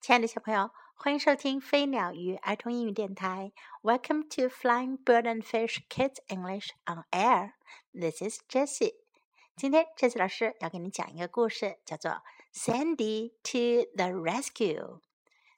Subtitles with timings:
[0.00, 3.52] 亲爱的小朋友，欢迎收听飞鸟鱼儿童英语电台。
[3.82, 7.52] Welcome to Flying Bird and Fish Kids English on Air.
[7.92, 8.94] This is Jessie.
[9.56, 12.12] 今天 Jessie 老师要给你讲一个故事，叫做
[12.54, 14.78] 《Sandy to the Rescue》。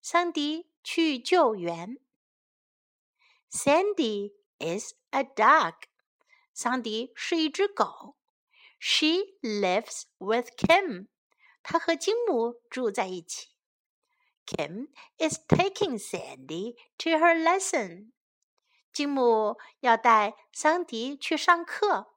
[0.00, 1.98] 桑迪去救援。
[3.50, 5.74] Sandy is a dog.
[6.54, 8.14] 桑迪是一只狗。
[8.78, 11.08] She lives with Kim.
[11.64, 13.48] 她和金姆住在一起。
[14.48, 18.12] Kim is taking Sandy to her lesson.
[18.94, 22.14] 金姆要带桑迪去上课。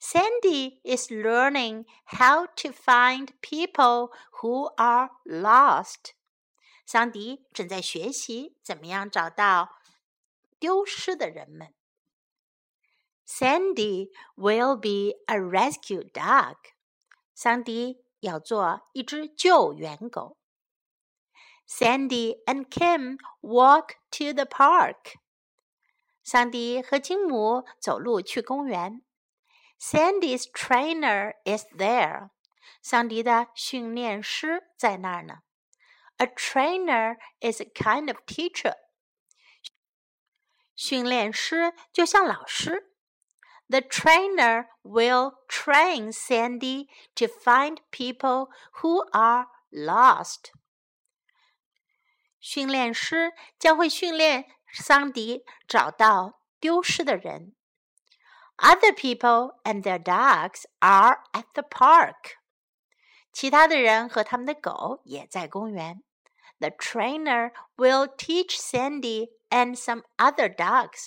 [0.00, 4.10] Sandy is learning how to find people
[4.40, 6.14] who are lost.
[6.86, 9.76] 桑迪正在学习怎么样找到
[10.58, 11.74] 丢失的人们。
[13.26, 16.56] Sandy will be a rescue dog.
[17.34, 20.38] 桑迪要做一只救援狗。
[21.65, 25.19] Sandy and Kim walk to the park.
[26.23, 29.01] 桑迪和金姆走路去公园。
[29.79, 32.29] Sandy's trainer is there.
[32.81, 35.39] 桑迪的训练师在那儿呢。
[36.17, 38.75] A trainer is a kind of teacher.
[40.75, 42.91] 训练师就像老师。
[43.69, 48.49] The trainer will train Sandy to find people
[48.81, 50.51] who are lost.
[52.44, 57.54] 训练师将会训练桑迪找到丢失的人。
[58.58, 62.36] Other people and their dogs are at the park.
[63.32, 66.02] 其他的人和他们的狗也在公园。
[66.58, 71.06] The trainer will teach Sandy and some other dogs.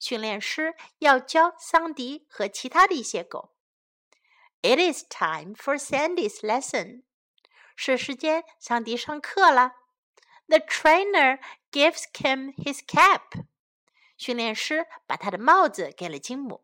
[0.00, 3.54] 训练师要教桑迪和其他的一些狗。
[4.62, 7.02] It is time for Sandy's lesson.
[7.76, 9.81] 是时间桑迪上课了。
[10.47, 11.39] The trainer
[11.71, 13.45] gives Kim his cap.
[14.17, 16.63] 训练师把他的帽子给了金姆。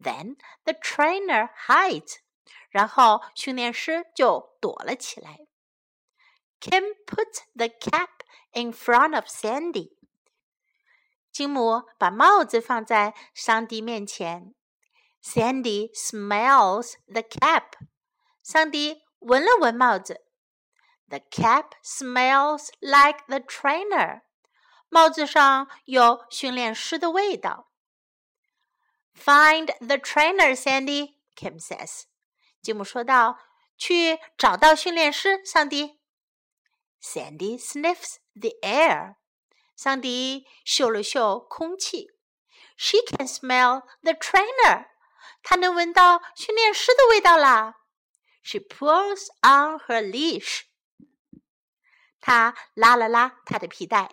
[0.00, 2.18] Then the trainer hides.
[2.70, 5.40] 然后训练师就躲了起来。
[6.60, 9.92] Kim puts the cap in front of Sandy.
[11.30, 14.54] 金姆把帽子放在桑迪面前。
[15.22, 17.72] Sandy smells the cap.
[18.42, 20.24] 桑迪闻了闻帽子。
[21.09, 24.21] the cap smells like the trainer.
[24.89, 27.71] 帽子上有训练师的味道。
[29.13, 31.15] Find the trainer, Sandy.
[31.35, 32.03] Kim says.
[32.61, 33.39] 金姆说道
[33.77, 35.99] ：“去找到训练师，桑迪。”
[37.01, 39.15] Sandy sniffs the air.
[39.75, 42.07] 桑迪嗅了嗅空气。
[42.75, 44.87] She can smell the trainer.
[45.43, 47.75] 她能闻到训练师的味道啦。
[48.41, 50.63] She pulls on her leash.
[52.20, 54.10] 他拉了拉他的皮带。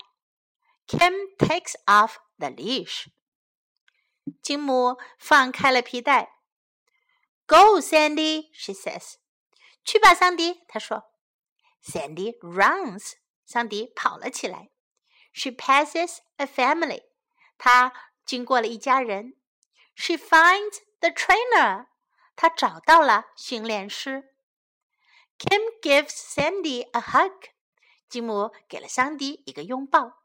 [0.86, 3.06] Kim takes off the leash。
[4.42, 6.38] 金姆放开了皮带。
[7.46, 9.16] Go, Sandy, she says.
[9.84, 11.10] 去吧，桑迪，他说。
[11.82, 13.14] Sandy runs.
[13.44, 14.70] 桑迪跑了起来。
[15.32, 17.02] She passes a family.
[17.58, 17.92] 她
[18.24, 19.34] 经过了一家人。
[19.94, 21.86] She finds the trainer.
[22.36, 24.34] 她找到了训练师。
[25.38, 27.48] Kim gives Sandy a hug.
[28.09, 30.23] 金姆给了桑迪一个拥抱。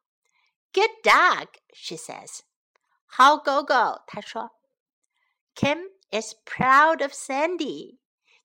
[0.72, 2.40] “Good dog,” she says.
[3.06, 4.50] "好狗狗。"他说。
[5.54, 7.98] "Kim is proud of Sandy.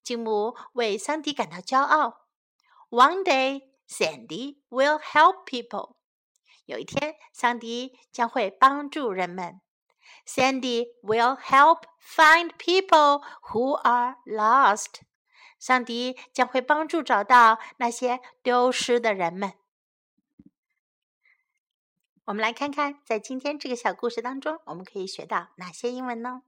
[0.03, 2.27] 金姆为桑迪感到骄傲。
[2.89, 5.95] One day, Sandy will help people.
[6.65, 9.61] 有一天，桑迪将会帮助人们。
[10.25, 15.01] Sandy will help find people who are lost.
[15.59, 19.53] 上帝将会帮助找到那些丢失的人们。
[22.25, 26.43] 我们来看看，在今天这个小故事当中，我们可以学到哪些英文呢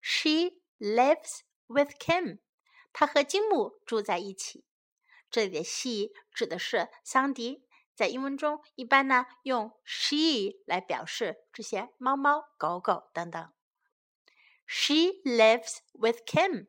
[0.00, 2.38] ？She lives with Kim。
[2.92, 4.64] 她和金姆住在一起。
[5.30, 7.64] 这里的 she 指的是桑迪。
[7.94, 13.52] 在英文中，一般呢用 she 来表示这些猫猫、狗狗等等。
[14.66, 16.68] She lives with Kim。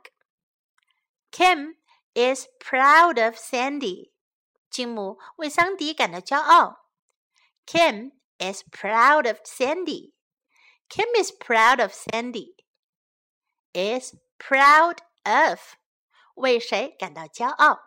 [1.32, 1.76] Kim
[2.14, 4.12] is proud of Sandy.
[4.70, 6.88] 金姆为桑迪感到骄傲。
[7.66, 10.12] Kim is proud of Sandy.
[10.88, 12.54] Kim is proud of Sandy.
[13.72, 15.58] Is proud of
[16.38, 17.80] 为谁感到骄傲？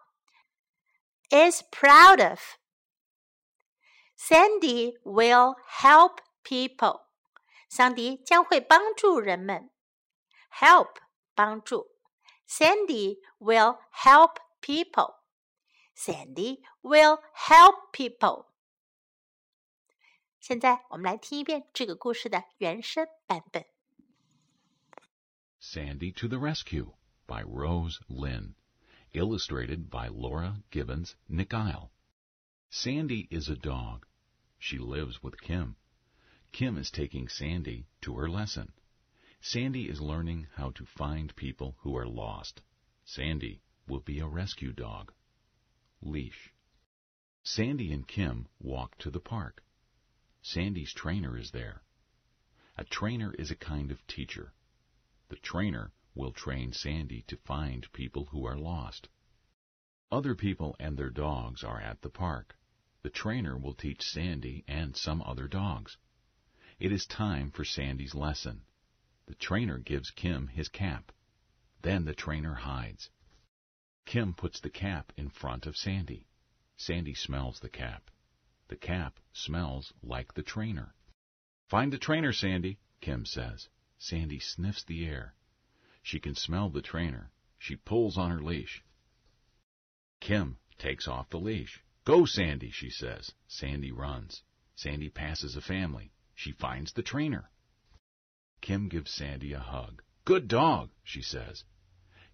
[1.29, 2.39] Is proud of.
[4.17, 7.07] Sandy will help people.
[7.69, 9.69] 桑迪将会帮助人们。
[10.51, 10.95] Help
[11.35, 11.91] 帮助。
[12.47, 15.17] Sandy will help people.
[15.95, 18.47] Sandy will help people.
[20.39, 23.65] 现在我们来听一遍这个故事的原声版本。
[25.59, 26.93] Sandy to the Rescue
[27.32, 28.54] by Rose Lynn.
[29.14, 31.88] Illustrated by Laura Gibbons Nikiel.
[32.68, 34.04] Sandy is a dog.
[34.58, 35.76] She lives with Kim.
[36.52, 38.70] Kim is taking Sandy to her lesson.
[39.40, 42.60] Sandy is learning how to find people who are lost.
[43.06, 45.10] Sandy will be a rescue dog.
[46.02, 46.52] Leash.
[47.42, 49.64] Sandy and Kim walk to the park.
[50.42, 51.82] Sandy's trainer is there.
[52.76, 54.52] A trainer is a kind of teacher.
[55.30, 59.08] The trainer will train Sandy to find people who are lost.
[60.10, 62.56] Other people and their dogs are at the park.
[63.02, 65.96] The trainer will teach Sandy and some other dogs.
[66.78, 68.62] It is time for Sandy's lesson.
[69.26, 71.12] The trainer gives Kim his cap.
[71.80, 73.08] Then the trainer hides.
[74.04, 76.26] Kim puts the cap in front of Sandy.
[76.76, 78.10] Sandy smells the cap.
[78.68, 80.94] The cap smells like the trainer.
[81.68, 83.68] Find the trainer, Sandy, Kim says.
[83.98, 85.34] Sandy sniffs the air.
[86.01, 87.31] She can smell the trainer.
[87.57, 88.83] She pulls on her leash.
[90.19, 91.83] Kim takes off the leash.
[92.05, 93.31] Go, Sandy, she says.
[93.47, 94.43] Sandy runs.
[94.75, 96.11] Sandy passes a family.
[96.35, 97.49] She finds the trainer.
[98.61, 100.01] Kim gives Sandy a hug.
[100.23, 101.63] Good dog, she says.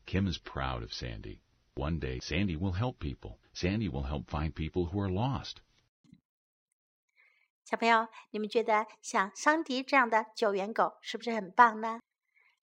[0.06, 1.42] Kim is proud of Sandy.
[1.75, 3.40] One day, Sandy will help people.
[3.54, 5.62] Sandy will help find people who are lost.
[7.66, 12.00] 小朋友，你们觉得像桑迪这样的救援狗是不是很棒呢？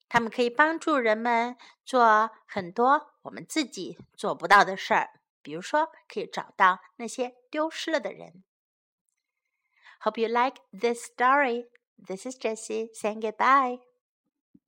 [0.08, 5.10] 它们可以帮助人们做很多我们自己做不到的事儿，
[5.42, 8.44] 比如说可以找到那些丢失了的人。
[10.02, 11.68] Hope you like this story.
[11.98, 13.80] This is Jessie saying goodbye.